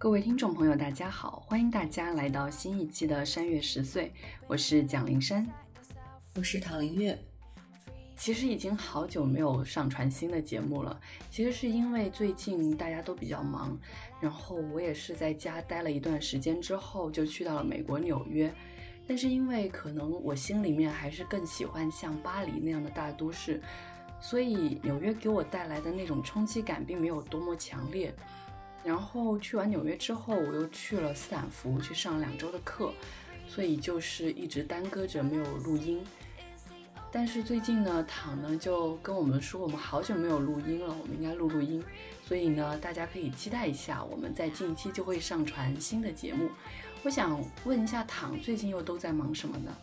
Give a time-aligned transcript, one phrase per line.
[0.00, 4.06] 各位听众朋友，大家好，欢迎大家来到新一期的《山月十岁》，
[4.46, 5.44] 我是蒋灵山，
[6.36, 7.18] 我是唐林月。
[8.14, 11.00] 其实已经好久没有上传新的节目了，
[11.32, 13.76] 其实是因为最近大家都比较忙，
[14.20, 18.54] 然后我也是在家待了一段时间之后，就去到了美国纽约。
[19.04, 23.60] 但是因为可能我心里面还是更喜欢像巴黎那样的大都市，
[24.20, 28.14] 所以纽约给我带来的那种冲击感并没有多么强烈。
[28.88, 32.90] 然后去完纽约之后，我又去了斯坦福去上两周的课，
[33.46, 36.02] 所以就是一直耽搁着没有录音。
[37.12, 41.84] 但是最近呢，躺呢就跟我们说，我们好久没有录音了，我们应该录录音。
[42.26, 46.48] 所以呢，大家可以期待一下，我们在近期就会上传新的节目。
[47.02, 49.76] 我想问一下，躺最近又都在忙什么呢？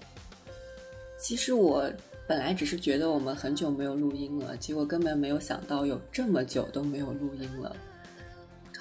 [1.20, 1.88] 其实我
[2.27, 7.76] 本来只是觉得我们很久没有录音了，结果根本没有想到有这么久都没有录音了。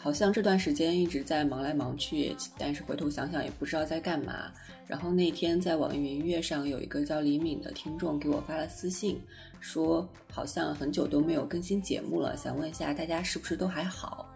[0.04, 4.52] 好像这段时间一直在忙来忙去，但是回头想想也不知道在干嘛。
[4.86, 9.18] 然后那天在网易云音乐上有一个叫李敏的听众给我发了私信，
[9.60, 14.30] 说好像很久都没有更新节目了，想问一下大家是不是都还好。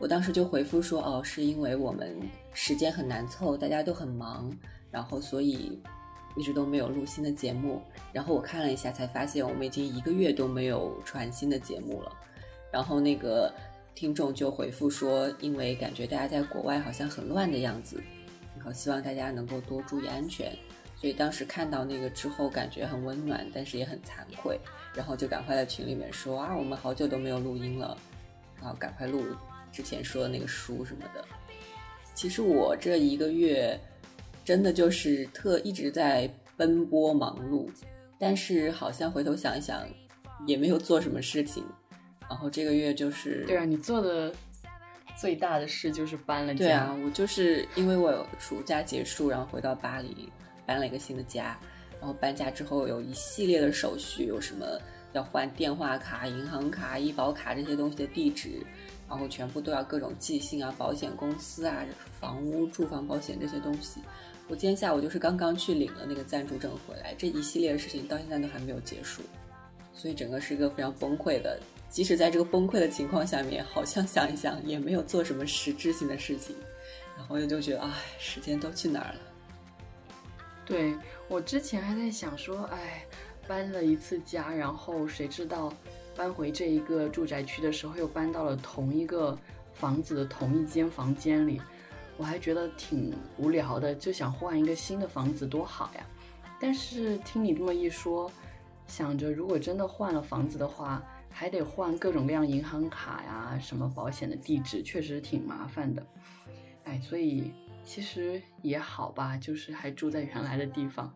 [0.00, 2.18] 我当时就回复说，哦，是因为我们
[2.52, 4.52] 时间很难凑，大家都很忙，
[4.90, 5.80] 然后所以
[6.36, 7.80] 一直都没有录新的节目。
[8.12, 12.10] 然后我看了一下，才发现我们已经一个月都没有传新的节目了。
[12.72, 13.54] 然后那个。
[13.94, 18.02] 听众就回复说，因为感觉大家在国外好像很乱的样子，
[18.56, 20.52] 然后希望大家能够多注意安全。
[20.96, 24.58] 所以当时看到那个之后，感觉很温暖，但是也很惭愧，
[24.94, 27.96] 然后就赶快在群里面说啊，我们好久都没有录音了，
[28.60, 29.22] 然后赶快录
[29.70, 31.24] 之前说的那个书什么的。
[32.14, 33.78] 其实我这一个月
[34.44, 37.68] 真的就是特一直在奔波忙碌，
[38.18, 39.86] 但是好像回头想一想，
[40.46, 41.62] 也没有做什么事情。
[42.28, 44.34] 然后这个月就是对啊，你做的
[45.16, 46.58] 最大的事就是搬了家。
[46.58, 50.28] 对啊，我就是因为我暑假结束，然后回到巴黎，
[50.66, 51.58] 搬了一个新的家。
[52.00, 54.66] 然后搬家之后有一系列的手续，有什么
[55.14, 58.60] 要换电话卡、银行卡、医保卡这些东西的地址，
[59.08, 61.82] 然后全部都要各种寄信啊、保险公司啊、
[62.20, 64.00] 房屋住房保险这些东西。
[64.48, 69.22] 我今天下午就是刚刚去领了那个暂住证回来，这一系列的事情到现在都还没有结束，
[69.94, 71.58] 所以整个是一个非常崩溃的。
[71.94, 76.56] 即使在这个崩溃的情况下面，好像想一想也没有做什么实质性的事情，
[77.16, 77.88] 然后又就觉得，哎，
[78.18, 79.20] 时间都去哪儿了？
[80.66, 80.92] 对
[81.28, 83.06] 我之前还在想说，哎，
[83.46, 85.72] 搬了一次家，然后谁知道
[86.16, 89.38] 搬回这一个住宅区的时候，又搬到了同一个
[89.72, 91.62] 房子的同一间房间里，
[92.16, 96.04] 我还觉得挺无聊的，就想换一个新的房子多好呀。
[96.58, 98.28] 但是听你这么一说，
[98.88, 101.00] 想着如果真的换了房子的话，
[101.36, 106.06] 还得换各种各样银行卡呀，什么保险的地址，确实挺麻烦的。
[106.84, 107.50] 哎，所以
[107.84, 111.12] 其实也好吧，就是还住在原来的地方。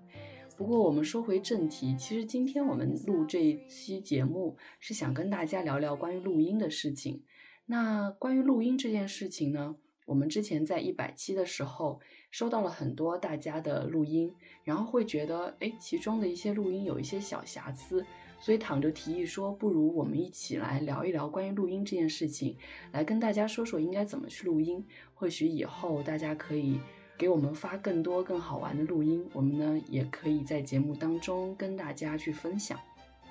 [0.57, 7.23] 不过我们说回正题，其实今天我们录这一期节目是想跟大家聊聊关于录音的事情。
[7.67, 12.01] 那关于录音这件事情呢，我们之前在一百期的时候
[12.33, 14.34] 收到了很多大家的录音，
[14.65, 18.05] 然后会觉得，哎，其中的一些录音有一些小瑕疵。
[18.41, 22.56] 所以躺着提议说，不如我们一起来聊一聊关于录音这件事情，
[22.93, 24.84] 来跟大家说说应该怎么去录音。
[25.15, 26.78] 或许以后大家可以
[27.19, 32.78] 给我们发更多更好玩的录音，我们呢也可以在节目当中跟大家去分享。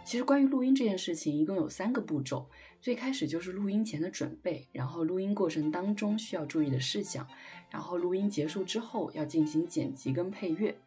[0.03, 2.50] 其实关于录音这件事情，一共有三个步骤，
[2.81, 7.28] 最开始就是录音前的准备，然后录音过程当中需要注意的事项，
[7.69, 10.78] 然后录音结束之后要进行剪辑跟配乐。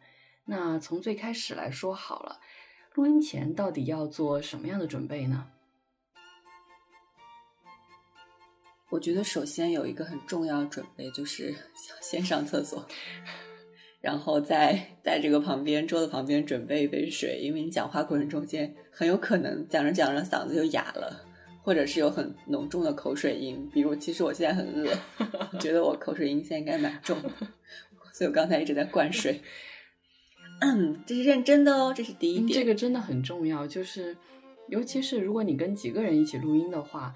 [0.45, 2.39] 那从最开始来说好了。
[2.93, 5.47] 录音前到底要做什么样的准备呢？
[8.89, 11.55] 我觉得首先有一个很重要的准备，就是
[12.01, 12.85] 先上厕所，
[14.01, 21.25] 然后在在这个旁边桌子旁边准备一杯水，因为你讲话过程中间很有可能讲着讲着嗓子就哑了，
[21.63, 23.69] 或者是有很浓重的口水音。
[23.73, 24.93] 比如，其实我现在很饿，
[25.61, 27.29] 觉得我口水音现在应该蛮重的，
[28.11, 29.41] 所以我刚才一直在灌水。
[30.61, 32.47] 嗯， 这是认真的哦，这是第一点。
[32.59, 34.15] 这个真的很重要，就是
[34.69, 37.13] 尤其是如果你跟几个人一起录音的话，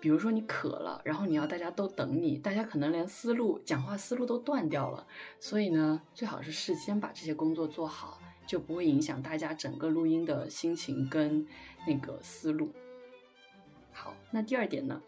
[0.00, 5.06] 比如说你渴了，然后你要大家都等你，大家可能连思路、讲话思路都断掉了。
[5.38, 11.46] 所以呢，最好是事先把这些工作做好，就不会影响大家整个录音的心情跟
[11.86, 12.72] 那个思路。
[13.92, 15.00] 好，那第二点呢？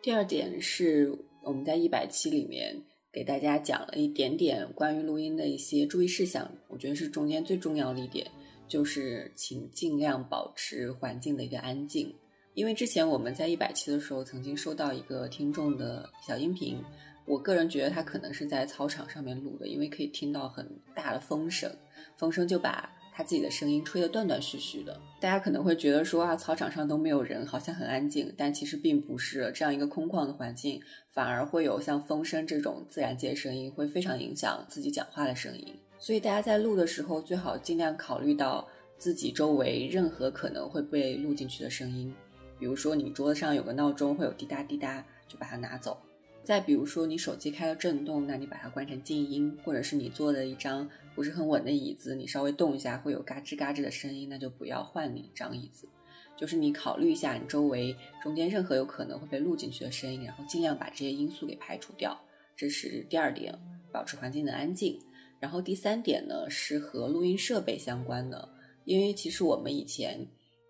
[0.00, 2.82] 第二点是我们在一百期里面。
[3.12, 8.26] 给大家讲了一点点关于录音的一些注意事项，我觉得是中间最重要的一点，
[8.66, 12.14] 就是请尽量保持环境的一个安静，
[12.54, 16.78] 因为之前我们在一百期的时候曾经收到一个听众的小音频，
[17.26, 21.70] 我个人觉得他可能是在操场上面录的，因为可以听到很大的风声，
[22.16, 24.98] 风声就把他自己的声音吹得断断续续的。
[25.20, 30.80] 大家可能会觉得说啊，操场上都没有人，好像很安静，但其实并不是这样一个空旷的环境，
[31.12, 35.74] 反而会有像风声这种自然界声音，会非常影响自己讲话的声音。
[35.98, 38.66] 所以大家在录的时候，最好尽量考虑到
[38.98, 42.12] 自己周围任何可能会被录进去的声音。
[42.58, 45.96] 比如说，你桌子上有个闹钟，会有滴答滴答，就把它拿走。
[46.44, 49.56] 再比如说，你手机开了震动，那你把它关成静音。
[49.64, 55.88] 或者是你坐的一张不是很稳的椅子，你稍微动一下会有嘎吱嘎吱的声音，那就不要换另一张椅子。
[56.36, 62.18] 就是你考虑一下你周围中间任何有可能会被录进去的声音，然后尽量把这些因素给排除掉。
[62.56, 63.56] 这是第二点，
[63.92, 64.98] 保持环境的安静。
[65.38, 68.48] 然后第三点呢，是和录音设备相关的，
[68.84, 70.26] 因为其实我们以前，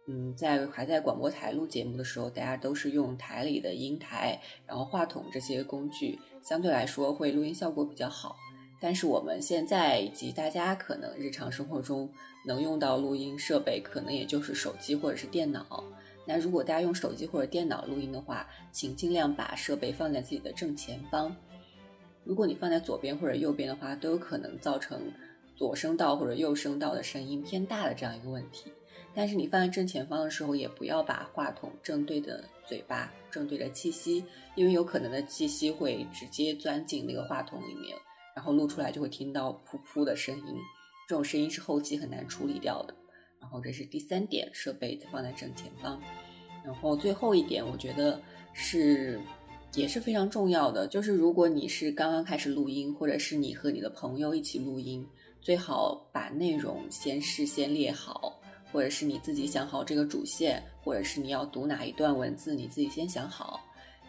[0.07, 8.37] 嗯，在还在广播台录节目的时候，大家都是用台里的音台，然后话筒这些工具，相对来说会录音效果比较好。
[8.81, 12.11] 但是我们现在以及大家可能日常生活中
[12.45, 15.85] 能用到录音设备，可能也就是手机或者是电脑。
[16.27, 21.35] 那如果大家用手机或者电脑录音的话，请尽量把设备放在自己的正前方。
[22.25, 25.01] 如果你放在左边或者右边的话，都有可能造成
[25.55, 28.73] 左声道或者右声道的声音偏大的这样一个问题。
[29.15, 34.25] 但是你放在正前方的时候，也不要把话筒正对着嘴巴，正对着气息，
[34.55, 37.97] 因为有可能的气息会直接钻进那个话筒里面，
[38.35, 40.57] 然后录出来就会听到噗噗的声音。
[41.09, 42.95] 这种声音是后期很难处理掉的。
[43.41, 46.01] 然后这是第三点，设备放在正前方。
[46.65, 48.21] 然后最后一点，我觉得
[48.53, 49.21] 是。
[49.75, 55.03] 也是非常重要的，就是如果你是刚刚开始录音，或者是你和你的朋友一起录音，
[55.41, 58.39] 最好把内容先事先列好，
[58.73, 63.61] 或者是你自己想好这个主线，或者是你要读哪一段文字，你自己先想好。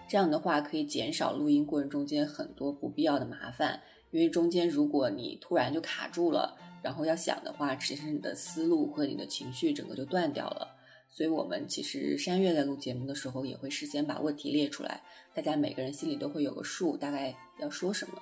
[0.08, 3.82] 这样的话可以减少录音过程中间很多不必要的麻烦，
[4.12, 10.76] 因为中间如果你突然就卡住了，然后要想的话，其实你的思路和你的情绪整个就断掉了。
[11.10, 15.02] 所以我们其实山月在录节目的时候，也会事先把问题列出来，
[15.34, 18.16] 大家每个人心里都会有个数，大概要说什么。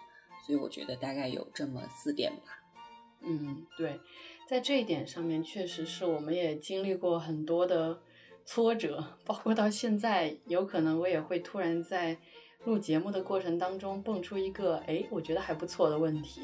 [0.46, 2.62] 所以我觉得大概有这么四点吧。
[3.22, 4.00] 嗯，对，
[4.52, 7.98] 在这一点上面，确实是我们也经历过很多的
[8.44, 12.18] 挫折，包括到现在，有可能我也会突然在
[12.66, 16.42] 录节目的过程当中蹦出一个，哎，我觉得还不错的问题，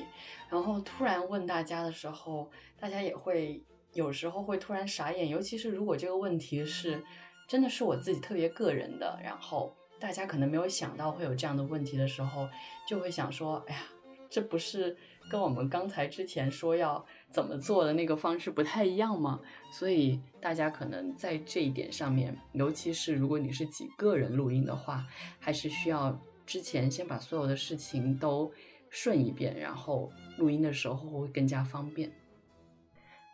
[0.49, 2.49] 然后突然问大家的时候，
[2.79, 3.61] 大家也会。
[3.93, 7.03] 有时候会突然傻眼，尤其是如果这个问题是
[7.47, 12.47] 真的是我自己特别个人的，然后大家可能没有想到会有这样的问题的时候，
[12.87, 13.87] 就会想说：“哎呀，
[14.29, 14.95] 这不是
[15.31, 19.39] 跟我们刚才之前说要怎么做的那个方式不太一样吗？”
[19.71, 25.05] 所以大家可能在这一点上面，尤其是如果你是几个人录音的话，
[25.39, 28.51] 还是需要之前先把所有的事情都
[28.89, 32.11] 顺一遍，然后录音的时候会更加方便。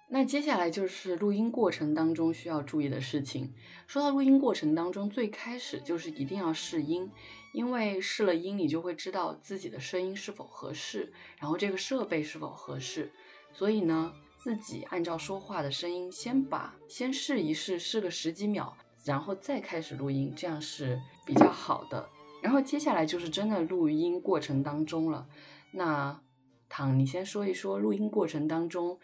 [0.10, 3.52] 那接下来就是录音过程当中需要注意的事情。
[3.88, 7.10] 说到录音过程当中，最开始就是一定要试音，
[7.52, 13.12] 因为试了音，你就会知道自己的声音是否合适，然后这个设备是否合适。
[13.54, 22.10] 所以呢，自己按照说话的声音，先把先试一试，试个十几秒，然后再开始录音，这样是比较好的。
[22.42, 25.28] 然后接下来就是真的录音过程当中了。
[25.72, 26.22] 那
[26.68, 29.00] 唐，你先说一说录音过程当中。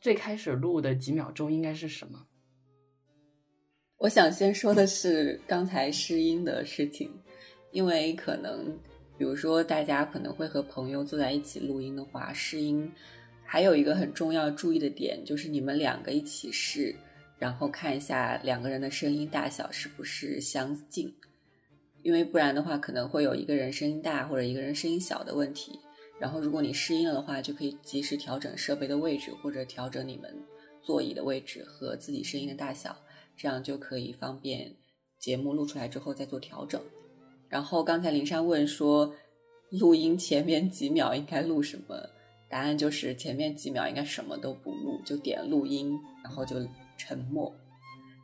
[0.00, 2.26] 最开始录的几秒钟应该是什么？
[3.98, 7.08] 我想先说的是刚才试音的事情，
[7.70, 8.76] 因为可能，
[9.16, 12.90] 比如说大家可能会和朋友坐在一起录音的话，试音
[13.52, 16.94] 还有一个很重要注意的点，就是你们两个一起试，
[17.38, 21.14] 然后看一下两个人的声音大小是不是相近，
[22.00, 25.78] 因为不然的话可能会有一个人声音大或者一个人声音小的问题。
[26.18, 30.34] 然后，如果你试音了的话，就可以及时调整设备的位置，或者调整你们
[30.80, 32.96] 座椅的位置和自己声音的大小，
[33.36, 34.74] 这样就可以方便
[35.18, 36.80] 节目录出来之后再做调整。
[37.50, 39.14] 然后刚才林珊问说，
[39.68, 42.08] 录音前面几秒应该录什么？
[42.52, 46.56] 答案就是前面几秒应该什么都不录，就点录音，然后就
[46.98, 47.50] 沉默，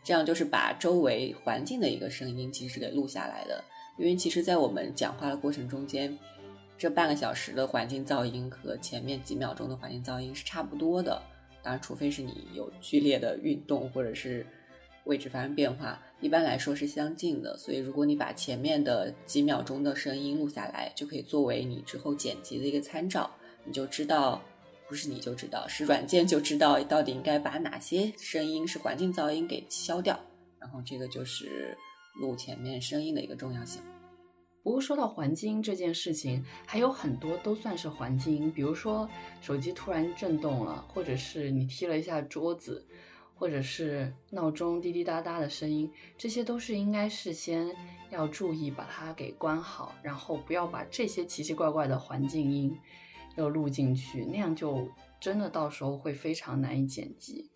[0.05, 3.65] 这样就是把周围环境的一个声音其实是给录下来的。
[3.97, 6.17] 因为其实，在我们讲话的过程中间。
[6.81, 11.21] 这半个小时的环境噪音和前面几秒钟的环境噪音是差不多的，
[11.61, 14.47] 当然，除非是你有剧烈的运动或者是
[15.03, 17.57] 位置发生变化，一般来说是相近的。
[17.57, 23.29] 所以，如果你把前面的几秒钟的声音录下来，就可以作为你之后剪辑的一个参照，
[23.69, 24.41] 你就知道，
[24.89, 30.19] 不是你就知道，是软件就知道到底应该把哪些声音是环境噪音给消掉，
[30.59, 31.77] 然后这个就是
[32.19, 33.83] 录前面声音的一个重要性。
[34.63, 39.07] 不过说到环境音这件事情，还有很多都算是环境音，比如说
[39.43, 42.87] 手机突然震动了，或者是你踢了一下桌子，
[43.35, 47.71] 或者是闹钟滴滴答答的声音，这些都是应该事先
[48.09, 52.75] 要注意把它给关好，然后不要把这些奇奇怪怪的环境音
[53.39, 54.87] 又录进去，那样就
[55.19, 57.51] 真的到时候会非常难以剪辑。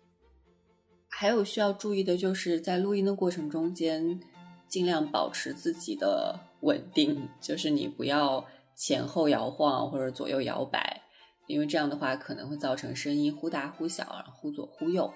[1.07, 4.19] 还有需要注意的就是在录音的过程中间，
[4.67, 6.39] 尽量保持自己的。
[6.63, 11.01] 稳定就是你不要前后摇晃或者左右摇摆，
[11.45, 15.13] 因为这样的话可能会造成声音忽大忽小，然后忽左忽右。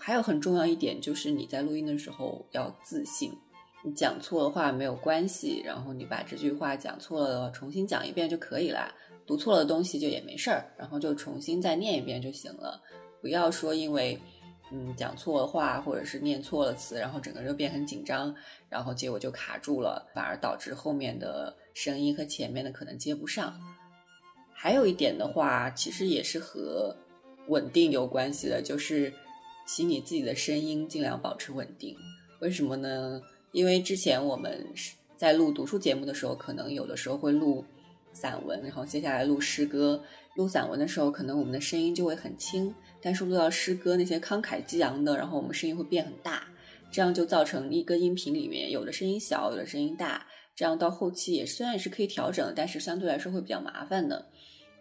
[0.00, 3.30] 还有很重要一点就是你在录音的时候要自信，
[3.84, 8.90] 你讲错的话没有关系，然后你把这句话讲错了重新讲一遍就可以了，
[9.26, 12.80] 读错了东西就也没事儿，然后就重新再念一遍就行了。
[13.20, 14.18] 不要说因为。
[14.72, 18.34] 嗯，讲错了话，或者是念错了词，然后整个人就变很紧张，
[18.68, 23.56] 然后结果就卡住了，反而导致后面的声音和前面的可能接不上。
[24.52, 26.92] 还有一点的话，其实也是和
[27.46, 29.14] 稳定有关系的，就是
[29.68, 31.96] 请你自己的声音尽量保持稳定。
[32.40, 33.22] 为什么呢？
[33.52, 34.66] 因为之前我们
[35.16, 37.64] 在录读书节目的时候，可能有的时候会录
[38.16, 40.02] 散文，然后接下来录诗歌。
[40.36, 42.74] 录散文的时候，可能我们的声音就会很轻。
[43.00, 46.48] 但是录到诗歌那些慷慨激昂的，然后我们声音会变很大，
[46.90, 54.26] 这样就造成一个音频里面有的声音小，有的声音大，这样到后期也虽然也是可以调整，但是相对来说会比较麻烦的。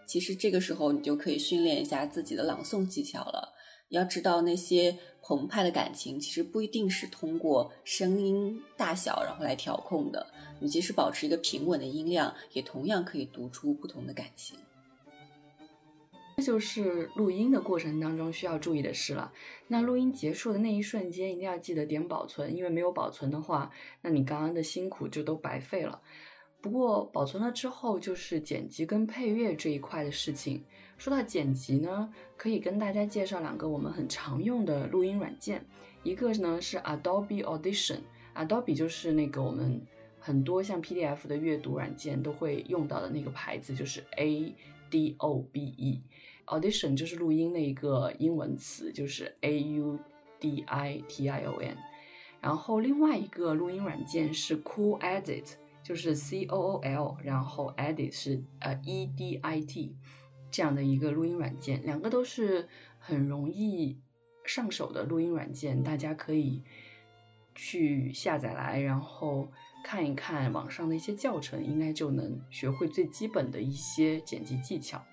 [0.06, 3.54] 其实这个时候你就可以训练一下自己的朗诵技巧了。
[3.98, 10.28] 要知道那些澎湃的感情，其实不一定是通过声音大小然后来调控的，
[10.60, 14.58] 你即使保持一个平稳的音量，也同样可以读出不同的感情。
[16.38, 19.32] 这就是录音的过程当中需要注意的事了。
[19.70, 23.72] 那录音结束的那一瞬间，一定要记得点保存，因为没有保存的话，
[24.02, 26.02] 那你刚刚的辛苦就都白费了。
[26.60, 30.66] 不过保存了之后，就是剪辑跟配乐这一块的事情。
[30.98, 35.66] 说到剪辑呢，可以跟大家介绍两个我们很常用的录音软件，
[36.04, 39.82] 一个呢是 Adobe Audition，Adobe 就是那个我们
[40.20, 44.56] 很多像 PDF 的阅读软件都会用到的那个牌子，就是 A
[44.90, 46.02] D O B E。
[46.46, 50.00] Audition 就是录音的一个英文词，就是 A U
[50.40, 51.76] D I T I O N。
[52.40, 59.96] 然后另外一个录音软件是 Cool Edit，就是 C O O L，然后 Edit 是呃 E D I T
[60.56, 62.66] 这样的一个录音软件，两个都是
[62.98, 64.00] 很容易
[64.46, 66.64] 上手的录音软件，大家可以
[67.54, 69.52] 去下载来，然后
[69.84, 75.04] 看一看网上的一些教程，应该就能学会最基本的一些剪辑技巧。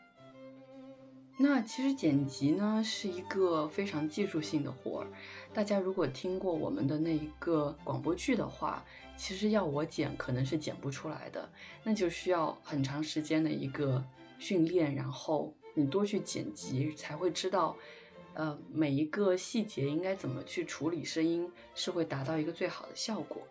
[1.39, 5.09] 那其实剪辑呢是一个非常技术性的活儿，
[5.53, 8.85] 大家如果听过我们的那一个广播剧的话，
[9.17, 11.51] 其实要我剪可能是剪不出来的，
[11.83, 14.05] 那就需要很长时间的一个
[14.43, 17.77] 训练，然后你多去剪辑才会知道，
[18.35, 23.47] 呃，每一个细节应该怎么去处理声音，是会达到一个最好的效果。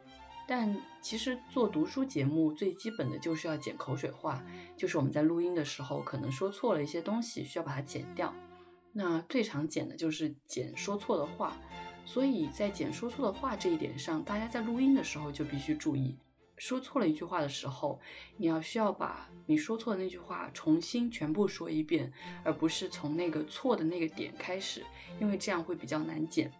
[0.46, 4.44] 但其实做读书节目最基本的就是要剪口水话，
[4.76, 8.36] 就是我们在录音的时候可能说错了一些东西，需要把它剪掉。
[8.92, 11.56] 那最常剪的就是剪说错的话，
[12.06, 16.18] 所以在剪说错的话这一点上，大家在录音的时候就必须注意，
[16.62, 18.00] 说错了一句话的时候，
[18.38, 22.14] 你要需要把你说错的那句话重新全部说一遍，
[22.44, 24.86] 而不是从那个错的那个点开始，
[25.20, 26.54] 因为这样会比较难剪。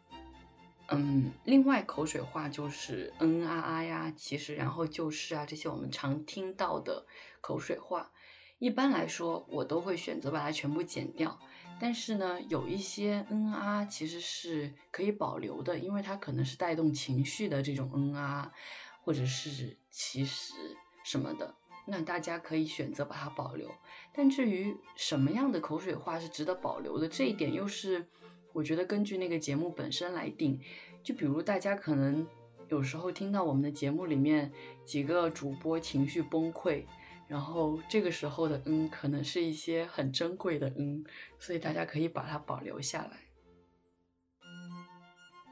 [0.88, 7.06] 嗯，另外口水话就是嗯啊啊呀，其实然后就是啊这些我们常听到的
[7.40, 8.12] 口水话，
[8.58, 11.40] 一般来说我都会选择把它全部剪掉。
[11.80, 18.52] 但是呢，有一些嗯啊其实是可以保留的，因为它可能是带动情绪的这种嗯啊，
[19.04, 20.54] 或者是其实
[21.04, 21.56] 什么的，
[21.88, 23.70] 那大家可以选择把它保留。
[24.14, 28.08] 但至于什么样的口水话是值得保留的，这一点又是。
[28.54, 30.60] 我觉得根据那个节目本身来定，
[31.02, 32.28] 就比如大家可能
[32.68, 34.52] 有时候听到我们的节目里面
[34.84, 36.84] 几个主播情绪崩溃，
[37.30, 41.02] 然后这个时候的嗯，可能是一些很珍贵的嗯，
[41.40, 43.22] 所以大家可以把它保留下来。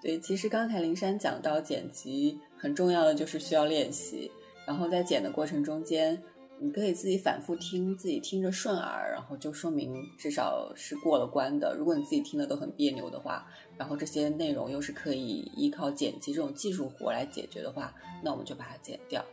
[0.02, 4.30] 对，其实刚才灵山讲到剪辑很重要的就是需要练习，
[4.68, 6.22] 然后在剪的过程中间。
[6.62, 11.74] 你可以自己反复听，自己听着顺耳，然后就说明至少是过了关的。
[11.74, 13.48] 如果你自己听的都很别扭的话，
[13.78, 19.24] 然后这些内容又是可以依靠剪辑这种技术活来解决的话，那我们就把它剪掉。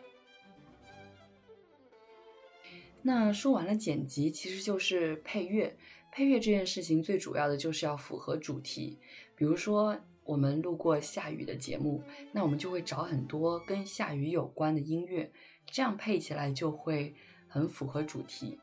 [3.02, 5.76] 那说完了剪辑，其实就是配乐。
[6.12, 9.00] 配乐这件事情最主要的就是要符合主题。
[9.34, 12.02] 比如说我们录过下雨的节目，
[12.32, 15.30] 那我们就会找很多跟下雨有关的音乐，
[15.66, 17.14] 这样配起来就会
[17.46, 18.58] 很符合主题。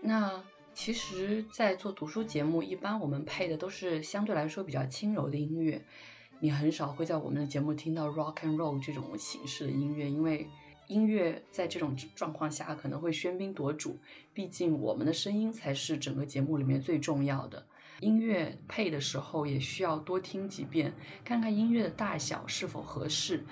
[0.00, 0.42] 那
[0.74, 5.84] 其实，在做读书节目，一般我们配的都是相对来说比较轻柔的音乐，
[6.40, 10.48] 你很少会在我们的节目听到 rock and roll 这种形式的音乐，因为
[10.88, 13.98] 音乐在这种状况下可能会喧宾夺主，
[14.32, 17.66] 毕竟我们的声音才是整个节目里面最重要的。
[18.02, 20.92] 音乐配的时候也需要多听几遍，
[21.24, 23.44] 看看音乐的大小是否合适，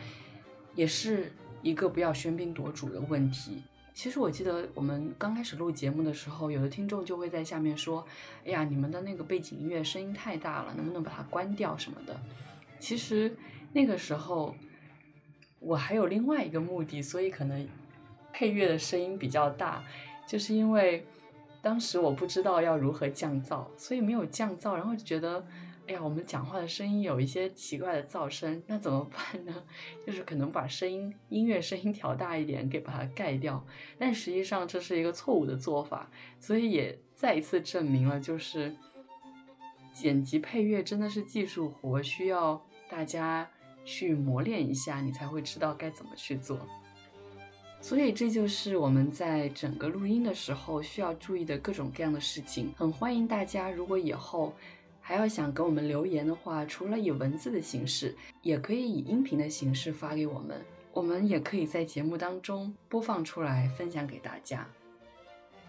[0.74, 3.62] 也是一个不要喧宾夺主的问题。
[3.94, 8.04] 其实我记得我们刚开始录节目的时候，有的听众就会在下面说
[8.44, 12.20] ：“哎呀，你们的那个背景音乐声音太大了，能不能把它关掉什么的？”
[12.80, 13.36] 其实
[13.72, 14.56] 那个时候
[15.60, 17.68] 我还有另外一个目的，所以可能
[18.32, 19.84] 配乐的声音比较大，
[20.26, 21.06] 就是因为。
[21.62, 25.46] 当时我不知道要如何降噪，所以没有降噪，然后就觉得，
[25.86, 29.54] 哎呀，我们讲话的声音有一些奇怪的噪声，那怎么办呢？
[30.06, 33.64] 就是可能把声音音乐声音调大一点，给把它盖掉。
[33.98, 38.74] 但实际上这是一个错误的做法，所以也再一次证明了，就是
[39.92, 43.48] 剪辑配乐真的是技术活，需要大家
[43.84, 46.58] 去磨练一下，你才会知道该怎么去做。
[47.82, 52.72] 所以这就是我们在整个录音的时候需要注意的各种各样的事情。
[52.76, 54.54] 很欢迎大家，如果以后
[55.00, 60.60] 还要想给我们留言的话，除了以文字的形式，也可以以音频的形式发给我们，
[60.92, 64.68] 我们也可以在节目当中播放出来分享给大家。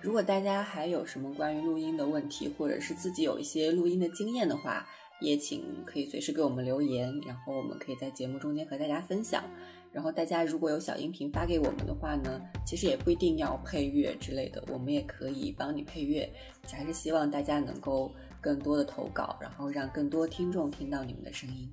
[0.01, 4.85] 如果大家还有什么关于录音的问题，或者是自己有一些录音的经验的话，
[5.21, 9.43] 也请可以随时给我们留言，然后我们可以在节目中间和大家分享。
[9.91, 16.31] 然后大家如果有小音频发给我们的话呢，其实也不一定要配乐之类的，我们也可以帮你配乐。
[16.71, 21.69] 还是希望大家能够更多的投稿，然后让更多听众听到你们的声音。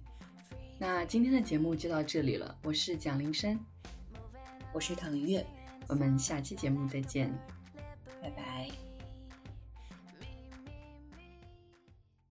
[0.79, 3.59] 那今天的节目就到这里了，我是蒋林生，
[4.73, 5.47] 我是唐林月，
[5.89, 7.33] 我们下期节目再见。